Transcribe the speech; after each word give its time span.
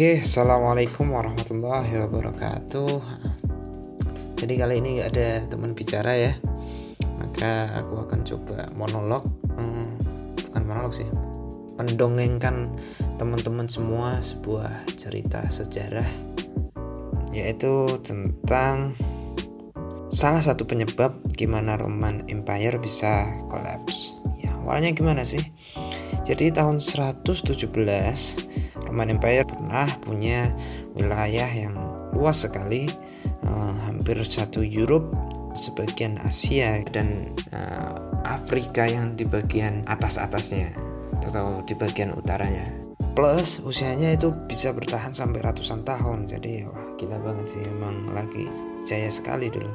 Oke, 0.00 0.24
assalamualaikum 0.24 1.12
warahmatullahi 1.12 1.92
wabarakatuh. 2.00 3.04
Jadi 4.40 4.52
kali 4.56 4.80
ini 4.80 4.96
nggak 4.96 5.12
ada 5.12 5.44
teman 5.44 5.76
bicara 5.76 6.16
ya, 6.16 6.32
maka 7.20 7.68
aku 7.76 8.08
akan 8.08 8.24
coba 8.24 8.64
monolog, 8.80 9.28
hmm, 9.60 10.00
bukan 10.48 10.62
monolog 10.64 10.96
sih, 10.96 11.04
mendongengkan 11.76 12.72
teman-teman 13.20 13.68
semua 13.68 14.16
sebuah 14.24 14.72
cerita 14.96 15.44
sejarah, 15.52 16.08
yaitu 17.36 17.84
tentang 18.00 18.96
salah 20.08 20.40
satu 20.40 20.64
penyebab 20.64 21.12
gimana 21.36 21.76
Roman 21.76 22.24
Empire 22.32 22.80
bisa 22.80 23.28
kolaps. 23.52 24.16
Ya, 24.40 24.48
awalnya 24.64 24.96
gimana 24.96 25.28
sih? 25.28 25.44
Jadi 26.24 26.56
tahun 26.56 26.80
117 26.80 27.68
Roman 28.90 29.06
Empire 29.06 29.46
pernah 29.70 29.86
punya 30.02 30.50
wilayah 30.98 31.46
yang 31.46 31.78
luas 32.10 32.42
sekali, 32.42 32.90
uh, 33.46 33.70
hampir 33.86 34.18
satu 34.18 34.66
Europe, 34.66 35.14
sebagian 35.54 36.18
Asia 36.26 36.82
dan 36.90 37.30
uh, 37.54 37.94
Afrika 38.26 38.82
yang 38.82 39.14
di 39.14 39.22
bagian 39.22 39.86
atas-atasnya 39.86 40.74
atau 41.22 41.62
di 41.70 41.78
bagian 41.78 42.10
utaranya. 42.18 42.66
Plus 43.14 43.62
usianya 43.62 44.18
itu 44.18 44.34
bisa 44.50 44.74
bertahan 44.74 45.14
sampai 45.14 45.38
ratusan 45.38 45.86
tahun. 45.86 46.26
Jadi 46.26 46.66
wah 46.66 46.98
gila 46.98 47.22
banget 47.22 47.54
sih 47.54 47.62
emang 47.62 48.10
lagi 48.10 48.50
jaya 48.90 49.06
sekali 49.06 49.54
dulu. 49.54 49.70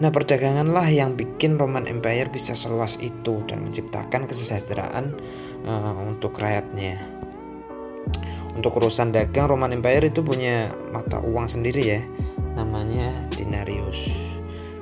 Nah, 0.00 0.08
perdaganganlah 0.08 0.88
yang 0.88 1.20
bikin 1.20 1.60
Roman 1.60 1.84
Empire 1.84 2.32
bisa 2.32 2.56
seluas 2.56 2.96
itu 3.04 3.44
dan 3.44 3.60
menciptakan 3.60 4.24
kesejahteraan 4.24 5.12
uh, 5.68 5.94
untuk 6.00 6.34
rakyatnya 6.40 7.23
untuk 8.54 8.78
urusan 8.78 9.10
dagang 9.10 9.50
Roman 9.50 9.74
Empire 9.74 10.08
itu 10.08 10.22
punya 10.22 10.70
mata 10.94 11.20
uang 11.20 11.46
sendiri 11.46 11.82
ya. 11.82 12.00
Namanya 12.54 13.10
denarius. 13.34 14.10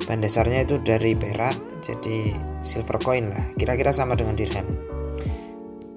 Bahan 0.05 0.21
dasarnya 0.21 0.67
itu 0.67 0.77
dari 0.81 1.17
perak 1.17 1.55
jadi 1.81 2.37
silver 2.61 2.99
coin 3.01 3.33
lah. 3.33 3.43
Kira-kira 3.57 3.89
sama 3.89 4.13
dengan 4.13 4.37
dirham. 4.37 4.67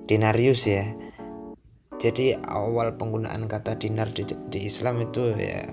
Denarius 0.08 0.64
ya. 0.66 0.84
Jadi 1.96 2.36
awal 2.48 2.94
penggunaan 3.00 3.48
kata 3.48 3.76
dinar 3.80 4.12
di, 4.12 4.28
di 4.52 4.68
Islam 4.68 5.00
itu 5.00 5.32
ya 5.32 5.64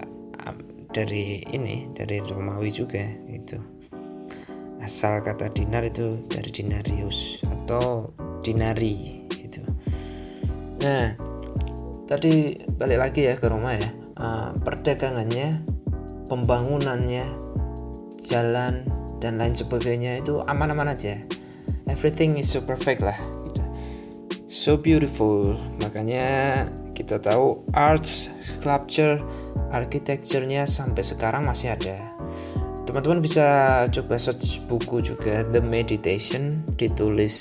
dari 0.93 1.41
ini 1.49 1.89
dari 1.97 2.21
Romawi 2.21 2.69
juga 2.69 3.01
itu 3.27 3.57
asal 4.79 5.25
kata 5.25 5.49
dinar 5.49 5.81
itu 5.89 6.21
dari 6.29 6.53
denarius 6.53 7.41
atau 7.49 8.13
dinari 8.45 9.25
itu 9.41 9.65
nah 10.85 11.17
tadi 12.07 12.57
balik 12.75 12.99
lagi 12.99 13.27
ya 13.29 13.35
ke 13.37 13.47
rumah 13.47 13.75
ya. 13.77 13.89
Uh, 14.13 14.53
perdagangannya 14.61 15.65
pembangunannya 16.29 17.25
jalan 18.23 18.85
dan 19.19 19.39
lain 19.39 19.55
sebagainya 19.55 20.21
itu 20.23 20.43
aman-aman 20.45 20.93
aja. 20.93 21.19
Everything 21.87 22.39
is 22.39 22.51
so 22.51 22.63
perfect 22.63 23.03
lah 23.03 23.15
gitu. 23.47 23.61
so 24.47 24.73
beautiful. 24.79 25.55
Makanya 25.81 26.63
kita 26.93 27.19
tahu 27.19 27.65
arts 27.75 28.31
sculpture 28.39 29.19
architecture-nya 29.73 30.69
sampai 30.69 31.01
sekarang 31.01 31.49
masih 31.49 31.73
ada. 31.73 32.13
Teman-teman 32.83 33.23
bisa 33.23 33.45
coba 33.89 34.19
search 34.19 34.61
buku 34.69 35.01
juga 35.01 35.41
The 35.49 35.63
Meditation 35.63 36.61
ditulis 36.77 37.35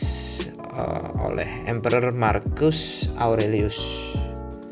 uh, 0.72 1.12
oleh 1.20 1.46
Emperor 1.68 2.14
Marcus 2.14 3.10
Aurelius 3.20 3.77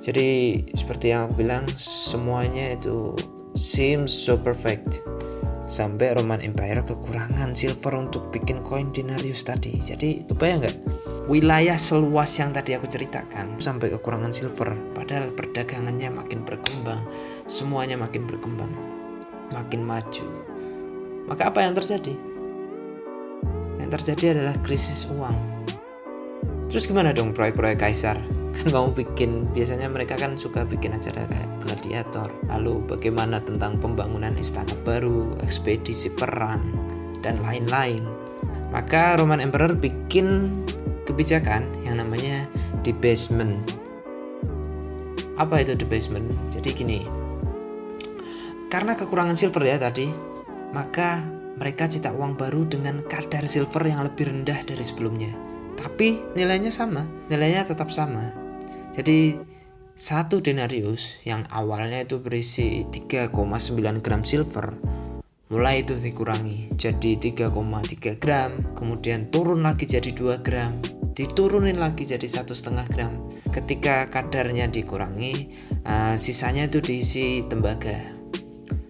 jadi 0.01 0.57
seperti 0.73 1.13
yang 1.13 1.29
aku 1.29 1.45
bilang 1.45 1.69
semuanya 1.77 2.73
itu 2.73 3.13
seems 3.53 4.09
so 4.09 4.33
perfect. 4.33 5.05
Sampai 5.71 6.17
Roman 6.17 6.41
Empire 6.41 6.83
kekurangan 6.83 7.53
silver 7.55 7.95
untuk 7.95 8.33
bikin 8.33 8.65
koin 8.65 8.91
denarius 8.97 9.45
tadi. 9.45 9.77
Jadi 9.77 10.25
kebayang 10.27 10.65
nggak? 10.65 10.77
Wilayah 11.31 11.79
seluas 11.79 12.33
yang 12.41 12.51
tadi 12.51 12.75
aku 12.75 12.89
ceritakan 12.91 13.61
sampai 13.61 13.93
kekurangan 13.93 14.33
silver. 14.33 14.73
Padahal 14.97 15.31
perdagangannya 15.37 16.11
makin 16.11 16.43
berkembang. 16.49 17.05
Semuanya 17.47 18.01
makin 18.01 18.25
berkembang. 18.25 18.73
Makin 19.53 19.85
maju. 19.85 20.27
Maka 21.29 21.53
apa 21.53 21.61
yang 21.63 21.77
terjadi? 21.77 22.17
Yang 23.79 23.91
terjadi 24.01 24.41
adalah 24.41 24.57
krisis 24.65 25.07
uang. 25.13 25.37
Terus 26.73 26.89
gimana 26.89 27.13
dong 27.15 27.31
proyek-proyek 27.37 27.79
kaisar 27.79 28.19
kan 28.61 28.69
mau 28.77 28.89
bikin 28.93 29.49
biasanya 29.57 29.89
mereka 29.89 30.21
kan 30.21 30.37
suka 30.37 30.69
bikin 30.69 30.93
acara 30.93 31.25
kayak 31.25 31.49
gladiator. 31.65 32.29
Lalu 32.53 32.85
bagaimana 32.85 33.41
tentang 33.41 33.81
pembangunan 33.81 34.37
istana 34.37 34.77
baru 34.85 35.33
ekspedisi 35.41 36.13
perang 36.13 36.61
dan 37.25 37.41
lain-lain. 37.41 38.05
Maka 38.71 39.19
Roman 39.19 39.43
Emperor 39.43 39.73
bikin 39.75 40.53
kebijakan 41.09 41.67
yang 41.83 41.99
namanya 41.99 42.47
debasement 42.87 43.59
apa 45.41 45.65
itu 45.65 45.73
debasement 45.73 46.29
jadi 46.53 46.71
gini 46.77 47.01
karena 48.69 48.93
kekurangan 48.93 49.35
silver 49.35 49.65
ya 49.65 49.81
tadi 49.81 50.13
maka 50.71 51.25
mereka 51.61 51.85
cetak 51.85 52.17
uang 52.17 52.41
baru 52.41 52.65
dengan 52.65 53.05
kadar 53.05 53.45
silver 53.45 53.85
yang 53.85 54.09
lebih 54.09 54.33
rendah 54.33 54.65
dari 54.65 54.81
sebelumnya. 54.81 55.29
Tapi 55.77 56.17
nilainya 56.33 56.73
sama, 56.73 57.05
nilainya 57.29 57.69
tetap 57.69 57.93
sama. 57.93 58.33
Jadi 58.91 59.39
satu 59.95 60.41
denarius 60.41 61.21
yang 61.29 61.45
awalnya 61.53 62.03
itu 62.03 62.19
berisi 62.19 62.89
3,9 62.89 63.31
gram 64.01 64.25
silver 64.25 64.73
mulai 65.51 65.83
itu 65.83 65.99
dikurangi 65.99 66.71
jadi 66.79 67.19
3,3 67.19 68.23
gram 68.23 68.55
kemudian 68.79 69.29
turun 69.35 69.67
lagi 69.67 69.83
jadi 69.83 70.15
2 70.15 70.47
gram 70.47 70.73
diturunin 71.21 71.77
lagi 71.77 72.09
jadi 72.09 72.25
satu 72.25 72.57
setengah 72.57 72.87
gram. 72.89 73.13
Ketika 73.53 74.09
kadarnya 74.09 74.71
dikurangi 74.71 75.53
uh, 75.85 76.17
sisanya 76.17 76.65
itu 76.65 76.81
diisi 76.81 77.45
tembaga. 77.45 77.99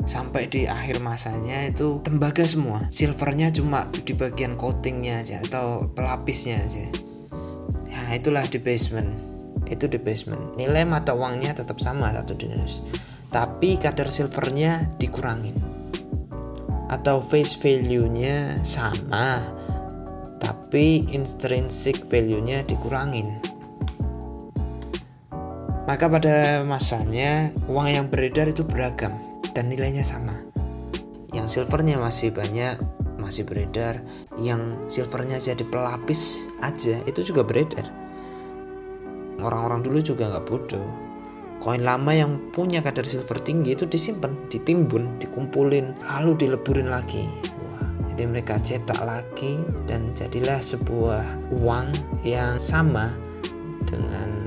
Sampai 0.07 0.47
di 0.47 0.67
akhir 0.71 1.03
masanya 1.03 1.67
itu 1.71 1.99
tembaga 2.07 2.47
semua. 2.47 2.87
Silvernya 2.87 3.51
cuma 3.51 3.91
di 3.91 4.15
bagian 4.15 4.55
coatingnya 4.55 5.27
aja 5.27 5.37
atau 5.43 5.91
pelapisnya 5.91 6.63
aja. 6.63 6.87
Nah 7.91 8.09
itulah 8.15 8.47
debasement 8.47 9.11
itu 9.71 9.87
debasement 9.87 10.59
nilai 10.59 10.85
mata 10.85 11.15
uangnya 11.17 11.55
tetap 11.55 11.79
sama 11.79 12.11
satu 12.13 12.35
denarius 12.35 12.83
tapi 13.31 13.79
kadar 13.79 14.11
silvernya 14.11 14.91
dikurangin 14.99 15.55
atau 16.91 17.23
face 17.23 17.55
value-nya 17.57 18.59
sama 18.67 19.39
tapi 20.43 21.07
intrinsic 21.15 22.03
value-nya 22.11 22.67
dikurangin 22.67 23.39
maka 25.91 26.07
pada 26.07 26.63
masanya 26.63 27.51
uang 27.67 27.89
yang 27.91 28.07
beredar 28.07 28.47
itu 28.47 28.63
beragam 28.63 29.11
dan 29.51 29.67
nilainya 29.67 30.07
sama. 30.07 30.39
Yang 31.35 31.59
silvernya 31.59 31.99
masih 31.99 32.31
banyak, 32.31 32.79
masih 33.19 33.43
beredar. 33.43 33.99
Yang 34.39 34.79
silvernya 34.87 35.43
jadi 35.43 35.67
pelapis 35.67 36.47
aja 36.63 37.03
itu 37.11 37.27
juga 37.27 37.43
beredar. 37.43 37.91
Orang-orang 39.43 39.85
dulu 39.85 39.99
juga 40.05 40.31
nggak 40.31 40.47
bodoh. 40.47 40.89
Koin 41.61 41.85
lama 41.85 42.13
yang 42.17 42.41
punya 42.57 42.81
kadar 42.81 43.05
silver 43.05 43.37
tinggi 43.45 43.77
itu 43.77 43.85
disimpan, 43.85 44.33
ditimbun, 44.49 45.21
dikumpulin, 45.21 45.93
lalu 46.09 46.33
dileburin 46.41 46.89
lagi. 46.89 47.29
Wah, 47.69 47.85
jadi 48.09 48.25
mereka 48.25 48.57
cetak 48.57 49.01
lagi 49.05 49.61
dan 49.85 50.09
jadilah 50.17 50.65
sebuah 50.65 51.53
uang 51.61 51.93
yang 52.25 52.57
sama 52.57 53.13
dengan 53.85 54.41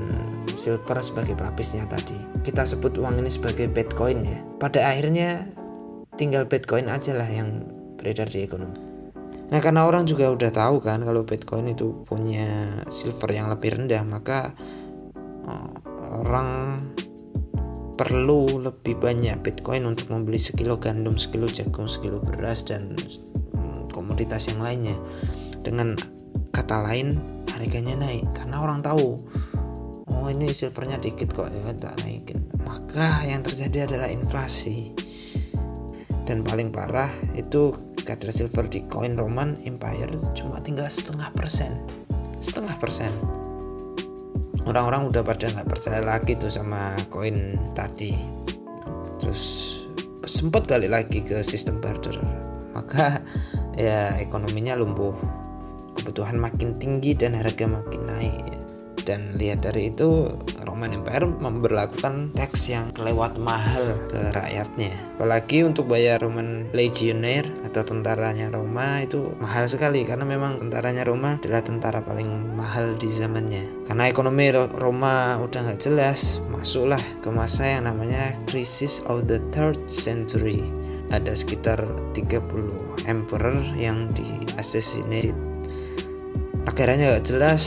silver 0.54 0.98
sebagai 1.02 1.38
pelapisnya 1.38 1.86
tadi. 1.86 2.18
Kita 2.42 2.66
sebut 2.66 2.98
uang 2.98 3.22
ini 3.22 3.30
sebagai 3.30 3.70
Bitcoin 3.70 4.26
ya. 4.26 4.38
Pada 4.58 4.82
akhirnya 4.82 5.46
tinggal 6.14 6.46
Bitcoin 6.46 6.90
aja 6.90 7.14
lah 7.14 7.26
yang 7.26 7.66
beredar 7.98 8.30
di 8.30 8.46
ekonomi. 8.46 8.78
Nah 9.54 9.60
karena 9.60 9.84
orang 9.84 10.08
juga 10.08 10.32
udah 10.32 10.50
tahu 10.50 10.80
kan 10.80 11.04
kalau 11.04 11.22
Bitcoin 11.22 11.70
itu 11.70 11.92
punya 12.08 12.80
silver 12.88 13.28
yang 13.28 13.52
lebih 13.52 13.76
rendah 13.76 14.00
maka 14.02 14.56
orang 16.24 16.80
perlu 17.94 18.58
lebih 18.58 18.98
banyak 18.98 19.38
Bitcoin 19.40 19.86
untuk 19.86 20.10
membeli 20.10 20.40
sekilo 20.40 20.74
gandum, 20.74 21.14
sekilo 21.14 21.46
jagung, 21.46 21.86
sekilo 21.86 22.18
beras 22.18 22.66
dan 22.66 22.98
um, 23.54 23.86
komoditas 23.94 24.50
yang 24.50 24.60
lainnya. 24.60 24.98
Dengan 25.62 25.94
kata 26.50 26.82
lain 26.84 27.16
harganya 27.54 27.94
naik. 27.96 28.26
Karena 28.34 28.60
orang 28.60 28.82
tahu 28.82 29.16
oh 30.10 30.26
ini 30.28 30.50
silvernya 30.50 30.98
dikit 30.98 31.32
kok 31.32 31.48
ya 31.48 31.70
tak 31.78 32.02
naikin. 32.02 32.42
Maka 32.66 33.22
yang 33.24 33.46
terjadi 33.46 33.86
adalah 33.86 34.10
inflasi. 34.10 34.90
Dan 36.24 36.40
paling 36.40 36.72
parah 36.72 37.12
itu 37.36 37.76
kadar 38.00 38.32
silver 38.32 38.64
di 38.64 38.80
koin 38.88 39.16
Roman 39.16 39.60
Empire 39.68 40.08
cuma 40.32 40.58
tinggal 40.58 40.88
setengah 40.88 41.28
persen. 41.36 41.76
Setengah 42.40 42.76
persen 42.80 43.12
orang-orang 44.64 45.12
udah 45.12 45.22
pada 45.22 45.46
nggak 45.52 45.68
percaya 45.68 46.00
lagi 46.00 46.32
tuh 46.36 46.48
sama 46.48 46.96
koin 47.12 47.56
tadi. 47.76 48.16
Terus 49.20 49.42
sempat 50.24 50.66
balik 50.66 50.90
lagi 50.92 51.20
ke 51.20 51.44
sistem 51.44 51.78
barter. 51.78 52.16
Maka 52.72 53.20
ya 53.76 54.16
ekonominya 54.18 54.76
lumpuh. 54.80 55.14
Kebutuhan 55.94 56.36
makin 56.36 56.74
tinggi 56.74 57.14
dan 57.14 57.38
harga 57.38 57.70
makin 57.70 58.02
naik 58.04 58.63
dan 59.04 59.36
lihat 59.36 59.62
dari 59.64 59.92
itu 59.92 60.32
Roman 60.64 60.96
Empire 60.96 61.28
memperlakukan 61.28 62.32
teks 62.32 62.72
yang 62.72 62.90
kelewat 62.96 63.36
mahal 63.36 63.84
ke 64.08 64.32
rakyatnya. 64.32 64.92
Apalagi 65.20 65.62
untuk 65.62 65.86
bayar 65.86 66.24
Roman 66.24 66.66
Legionnaire 66.72 67.46
atau 67.68 67.84
tentaranya 67.84 68.50
Roma 68.50 69.04
itu 69.04 69.30
mahal 69.38 69.68
sekali. 69.68 70.02
Karena 70.02 70.24
memang 70.24 70.58
tentaranya 70.58 71.04
Roma 71.04 71.36
adalah 71.38 71.62
tentara 71.62 72.00
paling 72.00 72.56
mahal 72.56 72.96
di 72.96 73.12
zamannya. 73.12 73.86
Karena 73.86 74.08
ekonomi 74.08 74.50
Roma 74.52 75.38
udah 75.38 75.60
nggak 75.70 75.80
jelas 75.84 76.40
masuklah 76.50 77.00
ke 77.20 77.28
masa 77.28 77.78
yang 77.78 77.86
namanya 77.86 78.32
Crisis 78.48 79.04
of 79.06 79.28
the 79.28 79.38
Third 79.52 79.78
Century. 79.86 80.64
Ada 81.12 81.36
sekitar 81.36 81.78
30 82.16 83.06
emperor 83.06 83.60
yang 83.76 84.08
di 84.16 84.26
assassinate 84.56 85.36
negaranya 86.64 87.14
nggak 87.14 87.28
jelas 87.28 87.64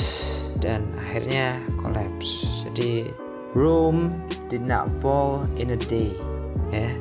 dan 0.59 0.86
akhirnya 0.98 1.57
collapse. 1.81 2.45
Jadi 2.65 3.09
Rome 3.57 4.13
did 4.51 4.62
not 4.62 4.92
fall 5.01 5.45
in 5.57 5.74
a 5.74 5.80
day. 5.80 6.13
Ya. 6.69 6.92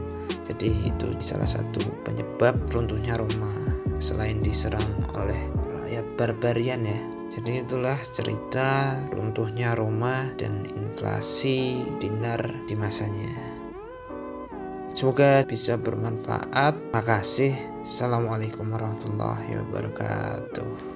Jadi 0.47 0.71
itu 0.87 1.11
salah 1.19 1.49
satu 1.49 1.83
penyebab 2.07 2.55
runtuhnya 2.71 3.19
Roma 3.19 3.51
selain 3.99 4.39
diserang 4.39 4.95
oleh 5.19 5.39
rakyat 5.83 6.07
barbarian 6.15 6.87
ya. 6.87 7.01
Jadi 7.27 7.67
itulah 7.67 7.99
cerita 8.15 8.95
runtuhnya 9.11 9.75
Roma 9.75 10.31
dan 10.39 10.65
inflasi 10.71 11.83
dinar 11.99 12.41
di 12.71 12.79
masanya. 12.79 13.35
Semoga 14.97 15.45
bisa 15.45 15.77
bermanfaat. 15.77 16.73
Makasih. 16.95 17.53
Assalamualaikum 17.85 18.73
warahmatullahi 18.73 19.61
wabarakatuh. 19.61 20.96